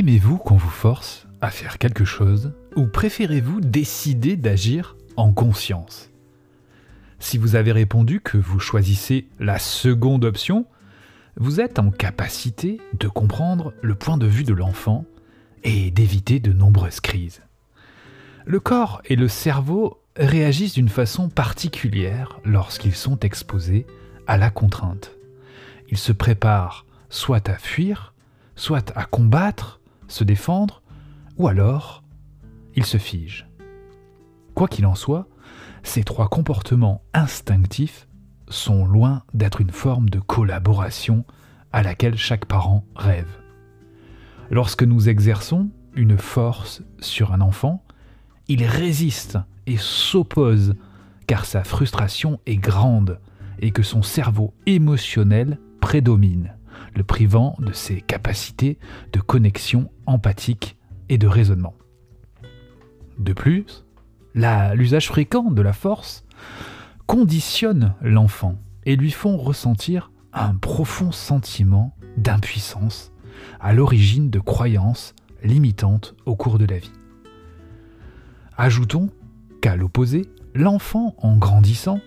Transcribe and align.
Aimez-vous 0.00 0.38
qu'on 0.38 0.56
vous 0.56 0.70
force 0.70 1.26
à 1.42 1.50
faire 1.50 1.76
quelque 1.76 2.06
chose 2.06 2.54
ou 2.74 2.86
préférez-vous 2.86 3.60
décider 3.60 4.38
d'agir 4.38 4.96
en 5.18 5.34
conscience? 5.34 6.08
Si 7.18 7.36
vous 7.36 7.54
avez 7.54 7.70
répondu 7.70 8.22
que 8.22 8.38
vous 8.38 8.58
choisissez 8.60 9.28
la 9.38 9.58
seconde 9.58 10.24
option, 10.24 10.64
vous 11.36 11.60
êtes 11.60 11.78
en 11.78 11.90
capacité 11.90 12.80
de 12.98 13.08
comprendre 13.08 13.74
le 13.82 13.94
point 13.94 14.16
de 14.16 14.24
vue 14.24 14.44
de 14.44 14.54
l'enfant 14.54 15.04
et 15.64 15.90
d'éviter 15.90 16.40
de 16.40 16.54
nombreuses 16.54 17.00
crises. 17.00 17.42
Le 18.46 18.58
corps 18.58 19.02
et 19.04 19.16
le 19.16 19.28
cerveau 19.28 20.02
réagissent 20.16 20.72
d'une 20.72 20.88
façon 20.88 21.28
particulière 21.28 22.40
lorsqu'ils 22.46 22.96
sont 22.96 23.20
exposés 23.20 23.86
à 24.26 24.38
la 24.38 24.48
contrainte. 24.48 25.10
Ils 25.90 25.98
se 25.98 26.12
préparent 26.12 26.86
soit 27.10 27.50
à 27.50 27.58
fuir, 27.58 28.14
soit 28.56 28.96
à 28.96 29.04
combattre, 29.04 29.79
se 30.10 30.24
défendre, 30.24 30.82
ou 31.36 31.48
alors 31.48 32.02
ils 32.74 32.86
se 32.86 32.98
figent. 32.98 33.46
Quoi 34.54 34.68
qu'il 34.68 34.86
en 34.86 34.94
soit, 34.94 35.28
ces 35.82 36.04
trois 36.04 36.28
comportements 36.28 37.02
instinctifs 37.14 38.06
sont 38.48 38.84
loin 38.84 39.22
d'être 39.32 39.60
une 39.60 39.70
forme 39.70 40.10
de 40.10 40.18
collaboration 40.18 41.24
à 41.72 41.82
laquelle 41.82 42.16
chaque 42.16 42.46
parent 42.46 42.84
rêve. 42.94 43.30
Lorsque 44.50 44.82
nous 44.82 45.08
exerçons 45.08 45.70
une 45.94 46.18
force 46.18 46.82
sur 46.98 47.32
un 47.32 47.40
enfant, 47.40 47.84
il 48.48 48.64
résiste 48.64 49.38
et 49.66 49.76
s'oppose 49.76 50.74
car 51.26 51.44
sa 51.44 51.62
frustration 51.62 52.40
est 52.46 52.56
grande 52.56 53.20
et 53.60 53.70
que 53.70 53.84
son 53.84 54.02
cerveau 54.02 54.52
émotionnel 54.66 55.60
prédomine, 55.80 56.54
le 56.94 57.04
privant 57.04 57.56
de 57.58 57.72
ses 57.72 58.00
capacités 58.00 58.78
de 59.12 59.20
connexion 59.20 59.90
empathique 60.06 60.76
et 61.08 61.18
de 61.18 61.26
raisonnement. 61.26 61.74
De 63.18 63.32
plus, 63.32 63.84
l'usage 64.34 65.08
fréquent 65.08 65.50
de 65.50 65.62
la 65.62 65.72
force 65.72 66.24
conditionne 67.06 67.94
l'enfant 68.00 68.56
et 68.86 68.96
lui 68.96 69.10
font 69.10 69.36
ressentir 69.36 70.10
un 70.32 70.54
profond 70.54 71.12
sentiment 71.12 71.96
d'impuissance 72.16 73.12
à 73.58 73.72
l'origine 73.72 74.30
de 74.30 74.38
croyances 74.38 75.14
limitantes 75.42 76.14
au 76.26 76.36
cours 76.36 76.58
de 76.58 76.66
la 76.66 76.78
vie. 76.78 76.92
Ajoutons 78.56 79.10
qu'à 79.60 79.76
l'opposé, 79.76 80.26
l'enfant, 80.54 81.14
en 81.18 81.36
grandissant, 81.36 82.00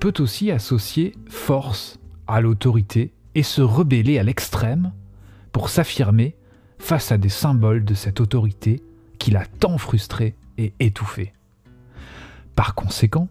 peut 0.00 0.14
aussi 0.18 0.50
associer 0.50 1.14
force 1.28 1.98
à 2.26 2.40
l'autorité 2.40 3.12
et 3.34 3.42
se 3.42 3.62
rebeller 3.62 4.18
à 4.18 4.22
l'extrême 4.22 4.92
pour 5.52 5.68
s'affirmer 5.68 6.36
face 6.78 7.12
à 7.12 7.18
des 7.18 7.28
symboles 7.28 7.84
de 7.84 7.94
cette 7.94 8.20
autorité 8.20 8.82
qu'il 9.18 9.36
a 9.36 9.46
tant 9.46 9.78
frustré 9.78 10.36
et 10.58 10.72
étouffé. 10.80 11.32
Par 12.56 12.74
conséquent, 12.74 13.28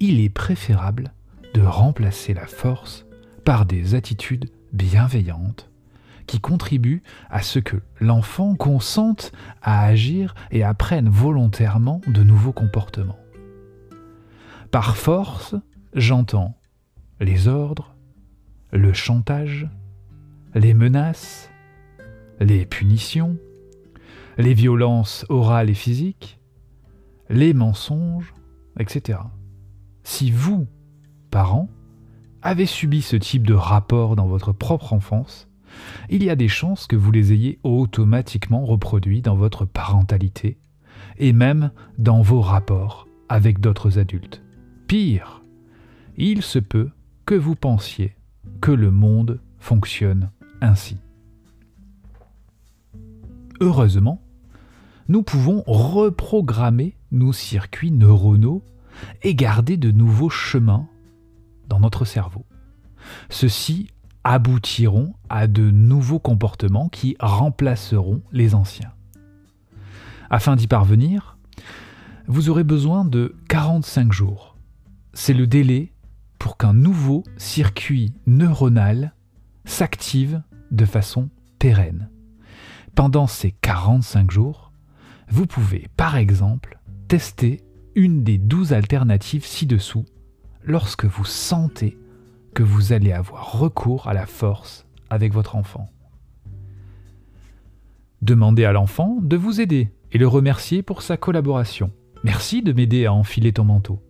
il 0.00 0.20
est 0.20 0.30
préférable 0.30 1.12
de 1.54 1.62
remplacer 1.62 2.34
la 2.34 2.46
force 2.46 3.06
par 3.44 3.66
des 3.66 3.94
attitudes 3.94 4.50
bienveillantes 4.72 5.70
qui 6.26 6.40
contribuent 6.40 7.02
à 7.30 7.42
ce 7.42 7.58
que 7.58 7.76
l'enfant 8.00 8.54
consente 8.54 9.32
à 9.62 9.84
agir 9.84 10.34
et 10.50 10.64
apprenne 10.64 11.08
volontairement 11.08 12.00
de 12.06 12.22
nouveaux 12.22 12.52
comportements. 12.52 13.18
Par 14.70 14.96
force, 14.96 15.54
j'entends 15.94 16.56
les 17.20 17.46
ordres, 17.46 17.93
le 18.74 18.92
chantage, 18.92 19.68
les 20.54 20.74
menaces, 20.74 21.50
les 22.40 22.66
punitions, 22.66 23.38
les 24.36 24.52
violences 24.52 25.24
orales 25.28 25.70
et 25.70 25.74
physiques, 25.74 26.40
les 27.30 27.54
mensonges, 27.54 28.34
etc. 28.78 29.20
Si 30.02 30.32
vous, 30.32 30.66
parents, 31.30 31.70
avez 32.42 32.66
subi 32.66 33.00
ce 33.00 33.14
type 33.14 33.46
de 33.46 33.54
rapport 33.54 34.16
dans 34.16 34.26
votre 34.26 34.52
propre 34.52 34.92
enfance, 34.92 35.48
il 36.10 36.24
y 36.24 36.30
a 36.30 36.36
des 36.36 36.48
chances 36.48 36.88
que 36.88 36.96
vous 36.96 37.12
les 37.12 37.32
ayez 37.32 37.60
automatiquement 37.62 38.64
reproduits 38.64 39.22
dans 39.22 39.36
votre 39.36 39.64
parentalité 39.64 40.58
et 41.18 41.32
même 41.32 41.70
dans 41.98 42.22
vos 42.22 42.40
rapports 42.40 43.06
avec 43.28 43.60
d'autres 43.60 44.00
adultes. 44.00 44.42
Pire, 44.88 45.44
il 46.16 46.42
se 46.42 46.58
peut 46.58 46.90
que 47.24 47.36
vous 47.36 47.54
pensiez 47.54 48.16
que 48.60 48.70
le 48.70 48.90
monde 48.90 49.40
fonctionne 49.58 50.30
ainsi. 50.60 50.96
Heureusement, 53.60 54.20
nous 55.08 55.22
pouvons 55.22 55.62
reprogrammer 55.66 56.96
nos 57.12 57.32
circuits 57.32 57.90
neuronaux 57.90 58.62
et 59.22 59.34
garder 59.34 59.76
de 59.76 59.90
nouveaux 59.90 60.30
chemins 60.30 60.88
dans 61.68 61.80
notre 61.80 62.04
cerveau. 62.04 62.44
Ceux-ci 63.28 63.88
aboutiront 64.24 65.14
à 65.28 65.46
de 65.46 65.70
nouveaux 65.70 66.18
comportements 66.18 66.88
qui 66.88 67.16
remplaceront 67.20 68.22
les 68.32 68.54
anciens. 68.54 68.92
Afin 70.30 70.56
d'y 70.56 70.66
parvenir, 70.66 71.36
vous 72.26 72.48
aurez 72.48 72.64
besoin 72.64 73.04
de 73.04 73.36
45 73.48 74.12
jours. 74.12 74.56
C'est 75.12 75.34
le 75.34 75.46
délai 75.46 75.92
pour 76.38 76.56
qu'un 76.56 76.72
nouveau 76.72 77.24
circuit 77.36 78.12
neuronal 78.26 79.14
s'active 79.64 80.42
de 80.70 80.84
façon 80.84 81.30
pérenne. 81.58 82.10
Pendant 82.94 83.26
ces 83.26 83.52
45 83.52 84.30
jours, 84.30 84.72
vous 85.28 85.46
pouvez 85.46 85.88
par 85.96 86.16
exemple 86.16 86.78
tester 87.08 87.62
une 87.94 88.24
des 88.24 88.38
12 88.38 88.72
alternatives 88.72 89.46
ci-dessous 89.46 90.04
lorsque 90.64 91.04
vous 91.04 91.24
sentez 91.24 91.98
que 92.54 92.62
vous 92.62 92.92
allez 92.92 93.12
avoir 93.12 93.58
recours 93.58 94.08
à 94.08 94.14
la 94.14 94.26
force 94.26 94.86
avec 95.10 95.32
votre 95.32 95.56
enfant. 95.56 95.88
Demandez 98.22 98.64
à 98.64 98.72
l'enfant 98.72 99.18
de 99.20 99.36
vous 99.36 99.60
aider 99.60 99.92
et 100.12 100.18
le 100.18 100.28
remercier 100.28 100.82
pour 100.82 101.02
sa 101.02 101.16
collaboration. 101.16 101.90
Merci 102.22 102.62
de 102.62 102.72
m'aider 102.72 103.06
à 103.06 103.12
enfiler 103.12 103.52
ton 103.52 103.64
manteau. 103.64 104.00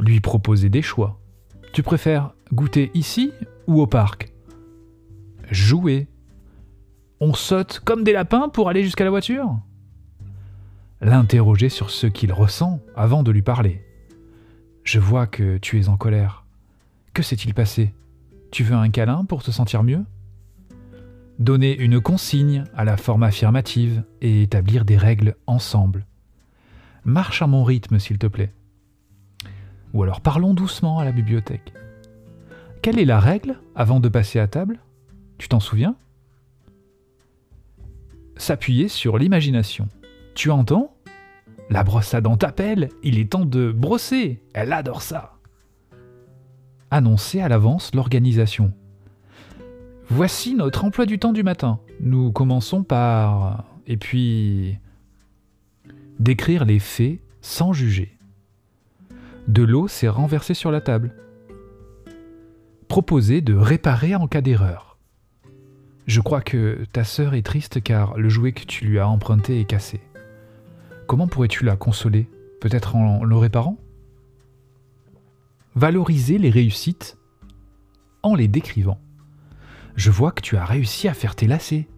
Lui 0.00 0.20
proposer 0.20 0.70
des 0.70 0.82
choix. 0.82 1.20
Tu 1.72 1.82
préfères 1.82 2.32
goûter 2.52 2.90
ici 2.94 3.32
ou 3.66 3.80
au 3.80 3.86
parc? 3.86 4.32
Jouer. 5.50 6.08
On 7.20 7.34
saute 7.34 7.80
comme 7.84 8.02
des 8.02 8.12
lapins 8.12 8.48
pour 8.48 8.68
aller 8.68 8.82
jusqu'à 8.82 9.04
la 9.04 9.10
voiture? 9.10 9.58
L'interroger 11.02 11.68
sur 11.68 11.90
ce 11.90 12.06
qu'il 12.06 12.32
ressent 12.32 12.80
avant 12.96 13.22
de 13.22 13.30
lui 13.30 13.42
parler. 13.42 13.84
Je 14.84 14.98
vois 14.98 15.26
que 15.26 15.58
tu 15.58 15.78
es 15.78 15.88
en 15.88 15.96
colère. 15.96 16.44
Que 17.12 17.22
s'est-il 17.22 17.54
passé? 17.54 17.94
Tu 18.50 18.64
veux 18.64 18.74
un 18.74 18.90
câlin 18.90 19.24
pour 19.24 19.42
te 19.42 19.50
sentir 19.50 19.82
mieux? 19.82 20.04
Donner 21.38 21.78
une 21.78 22.00
consigne 22.00 22.64
à 22.74 22.84
la 22.84 22.96
forme 22.96 23.22
affirmative 23.22 24.02
et 24.20 24.42
établir 24.42 24.84
des 24.84 24.96
règles 24.96 25.36
ensemble. 25.46 26.06
Marche 27.04 27.42
à 27.42 27.46
mon 27.46 27.64
rythme, 27.64 27.98
s'il 27.98 28.18
te 28.18 28.26
plaît. 28.26 28.52
Ou 29.92 30.02
alors 30.02 30.20
parlons 30.20 30.54
doucement 30.54 30.98
à 30.98 31.04
la 31.04 31.12
bibliothèque. 31.12 31.72
Quelle 32.82 32.98
est 32.98 33.04
la 33.04 33.20
règle 33.20 33.60
avant 33.74 34.00
de 34.00 34.08
passer 34.08 34.38
à 34.38 34.46
table? 34.46 34.80
Tu 35.38 35.48
t'en 35.48 35.60
souviens? 35.60 35.96
S'appuyer 38.36 38.88
sur 38.88 39.18
l'imagination. 39.18 39.88
Tu 40.34 40.50
entends? 40.50 40.94
La 41.68 41.84
brosse 41.84 42.14
à 42.14 42.20
dents 42.20 42.36
t'appelle, 42.36 42.88
il 43.02 43.18
est 43.18 43.30
temps 43.30 43.44
de 43.44 43.70
brosser, 43.70 44.42
elle 44.54 44.72
adore 44.72 45.02
ça. 45.02 45.34
Annoncer 46.90 47.40
à 47.40 47.48
l'avance 47.48 47.94
l'organisation. 47.94 48.72
Voici 50.08 50.54
notre 50.54 50.84
emploi 50.84 51.06
du 51.06 51.18
temps 51.20 51.32
du 51.32 51.44
matin. 51.44 51.78
Nous 52.00 52.32
commençons 52.32 52.82
par... 52.82 53.64
Et 53.86 53.96
puis... 53.96 54.78
Décrire 56.18 56.64
les 56.64 56.80
faits 56.80 57.20
sans 57.40 57.72
juger. 57.72 58.18
De 59.50 59.64
l'eau 59.64 59.88
s'est 59.88 60.08
renversée 60.08 60.54
sur 60.54 60.70
la 60.70 60.80
table. 60.80 61.12
Proposer 62.86 63.40
de 63.40 63.52
réparer 63.52 64.14
en 64.14 64.28
cas 64.28 64.42
d'erreur. 64.42 64.96
Je 66.06 66.20
crois 66.20 66.40
que 66.40 66.84
ta 66.92 67.02
sœur 67.02 67.34
est 67.34 67.42
triste 67.42 67.82
car 67.82 68.16
le 68.16 68.28
jouet 68.28 68.52
que 68.52 68.62
tu 68.62 68.84
lui 68.84 69.00
as 69.00 69.08
emprunté 69.08 69.58
est 69.58 69.64
cassé. 69.64 70.02
Comment 71.08 71.26
pourrais-tu 71.26 71.64
la 71.64 71.74
consoler? 71.74 72.30
Peut-être 72.60 72.94
en 72.94 73.24
le 73.24 73.36
réparant? 73.36 73.76
Valoriser 75.74 76.38
les 76.38 76.50
réussites 76.50 77.18
en 78.22 78.36
les 78.36 78.46
décrivant. 78.46 79.00
Je 79.96 80.12
vois 80.12 80.30
que 80.30 80.42
tu 80.42 80.56
as 80.56 80.64
réussi 80.64 81.08
à 81.08 81.12
faire 81.12 81.34
tes 81.34 81.48
lacets. 81.48 81.88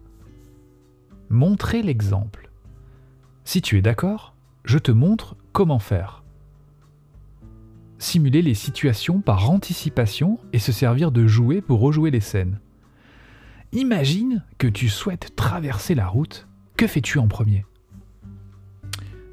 Montrer 1.29 1.83
l'exemple. 1.83 2.49
Si 3.43 3.61
tu 3.61 3.77
es 3.77 3.83
d'accord, 3.83 4.33
je 4.65 4.79
te 4.79 4.91
montre 4.91 5.35
comment 5.51 5.77
faire. 5.77 6.22
Simuler 8.03 8.41
les 8.41 8.53
situations 8.53 9.21
par 9.21 9.49
anticipation 9.49 10.37
et 10.51 10.59
se 10.59 10.73
servir 10.73 11.13
de 11.13 11.25
jouets 11.25 11.61
pour 11.61 11.79
rejouer 11.79 12.11
les 12.11 12.19
scènes. 12.19 12.59
imagine 13.71 14.43
que 14.57 14.67
tu 14.67 14.89
souhaites 14.89 15.37
traverser 15.37 15.95
la 15.95 16.05
route. 16.05 16.45
Que 16.75 16.85
fais-tu 16.85 17.17
en 17.17 17.29
premier? 17.29 17.63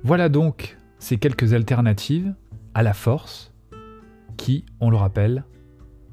Voilà 0.04 0.28
donc 0.28 0.78
ces 1.00 1.18
quelques 1.18 1.52
alternatives 1.52 2.32
à 2.72 2.84
la 2.84 2.94
force 2.94 3.52
qui, 4.36 4.64
on 4.78 4.88
le 4.88 4.96
rappelle, 4.96 5.42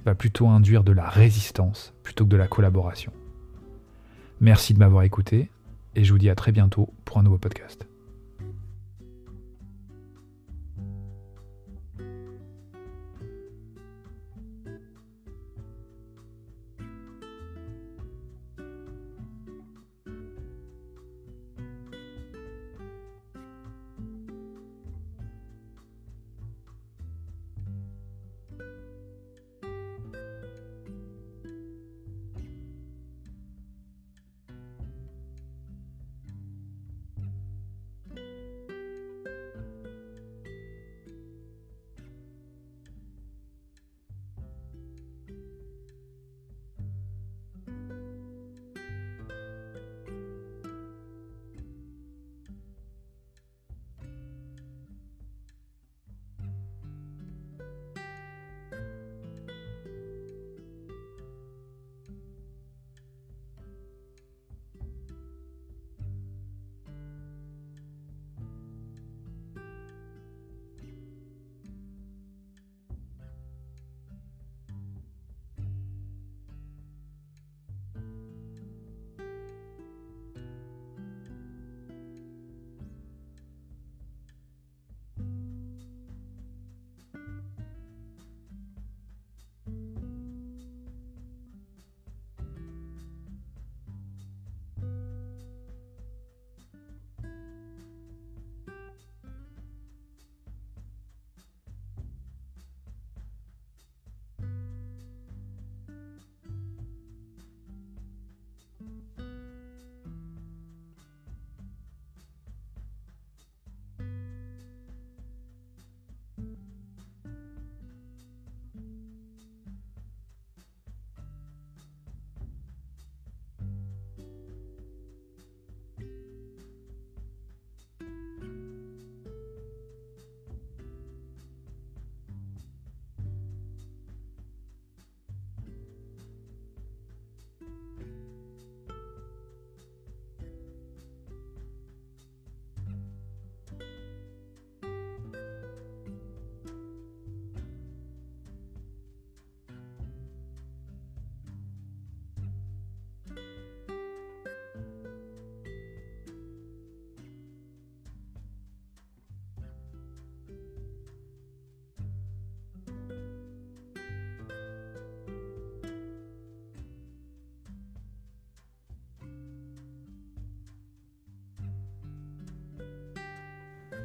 va 0.04 0.15
plutôt 0.15 0.48
induire 0.48 0.83
de 0.83 0.94
la 0.94 1.07
résistance 1.07 1.94
plutôt 2.01 2.25
que 2.25 2.31
de 2.31 2.38
la 2.38 2.48
collaboration. 2.48 3.13
Merci 4.42 4.74
de 4.74 4.80
m'avoir 4.80 5.04
écouté 5.04 5.51
et 5.94 6.04
je 6.04 6.12
vous 6.12 6.18
dis 6.18 6.31
à 6.31 6.36
très 6.36 6.51
bientôt 6.51 6.92
pour 7.06 7.19
un 7.19 7.24
nouveau 7.24 7.38
podcast. 7.38 7.86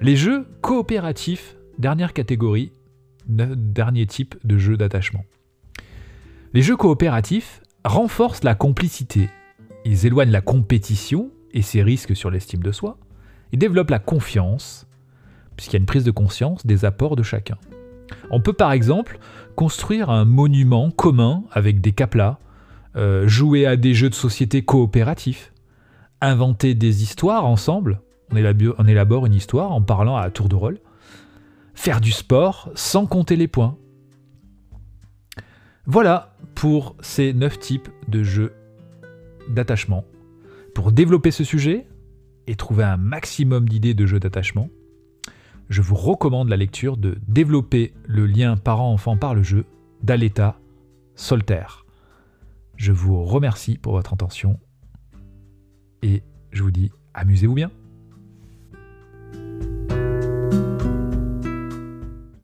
Les 0.03 0.17
jeux 0.17 0.49
coopératifs, 0.63 1.57
dernière 1.79 2.13
catégorie, 2.13 2.73
dernier 3.29 4.05
type 4.07 4.35
de 4.43 4.59
jeu 4.59 4.77
d'attachement. 4.77 5.25
Les 6.55 6.61
jeux 6.61 6.77
coopératifs 6.77 7.63
renforcent 7.85 8.43
la 8.43 8.57
complicité. 8.57 9.31
Ils 9.85 10.05
éloignent 10.05 10.33
la 10.33 10.41
compétition 10.41 11.31
et 11.53 11.63
ses 11.63 11.85
risques 11.85 12.17
sur 12.17 12.33
l'estime 12.33 12.65
de 12.65 12.73
soi. 12.73 12.99
Ils 13.53 13.61
développent 13.61 13.91
la 13.91 14.01
confiance, 14.01 14.89
puisqu'il 15.55 15.75
y 15.75 15.77
a 15.77 15.79
une 15.79 15.87
prise 15.87 16.03
de 16.03 16.11
conscience 16.11 16.67
des 16.67 16.85
apports 16.85 17.15
de 17.15 17.23
chacun. 17.23 17.59
On 18.33 18.41
peut 18.41 18.55
par 18.55 18.73
exemple 18.73 19.21
construire 19.55 20.11
un 20.11 20.25
monument 20.25 20.91
commun 20.91 21.44
avec 21.53 21.81
des 21.81 21.93
caplas, 21.93 22.41
euh, 22.97 23.29
jouer 23.29 23.67
à 23.67 23.77
des 23.77 23.94
jeux 23.94 24.11
de 24.11 24.17
société 24.17 24.65
coopératifs, 24.65 25.53
inventer 26.21 26.75
des 26.75 27.05
histoires 27.05 27.47
ensemble, 27.47 28.01
on 28.32 28.86
élabore, 28.86 29.27
une 29.27 29.34
histoire 29.34 29.72
en 29.72 29.82
parlant 29.82 30.17
à 30.17 30.31
tour 30.31 30.48
de 30.48 30.55
rôle. 30.55 30.79
Faire 31.74 32.01
du 32.01 32.12
sport 32.12 32.70
sans 32.74 33.06
compter 33.06 33.36
les 33.36 33.48
points. 33.48 33.77
Voilà 35.86 36.36
pour 36.55 36.96
ces 37.01 37.32
9 37.32 37.58
types 37.58 37.89
de 38.08 38.22
jeux 38.22 38.53
d'attachement. 39.48 40.05
Pour 40.74 40.93
développer 40.93 41.31
ce 41.31 41.44
sujet 41.44 41.86
et 42.46 42.55
trouver 42.55 42.84
un 42.84 42.96
maximum 42.96 43.69
d'idées 43.69 43.94
de 43.94 44.06
jeux 44.06 44.20
d'attachement, 44.20 44.69
je 45.69 45.82
vous 45.82 45.96
recommande 45.96 46.48
la 46.48 46.56
lecture 46.56 46.96
de 46.96 47.19
Développer 47.27 47.94
le 48.06 48.27
lien 48.27 48.56
parent-enfant 48.56 49.17
par 49.17 49.34
le 49.34 49.43
jeu 49.43 49.65
d'Aleta 50.03 50.58
Soltaire. 51.15 51.84
Je 52.77 52.93
vous 52.93 53.24
remercie 53.24 53.79
pour 53.79 53.94
votre 53.94 54.12
attention 54.12 54.58
et 56.03 56.22
je 56.51 56.62
vous 56.62 56.70
dis 56.70 56.91
amusez-vous 57.15 57.55
bien. 57.55 57.70